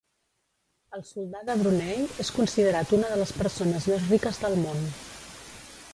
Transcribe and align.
El 0.99 1.03
soldà 1.09 1.41
de 1.49 1.55
Brunei 1.59 2.01
és 2.25 2.33
considerat 2.39 2.95
una 2.99 3.11
de 3.15 3.19
les 3.23 3.37
persones 3.43 3.89
més 3.93 4.11
riques 4.15 4.41
del 4.47 4.59
món. 4.67 4.85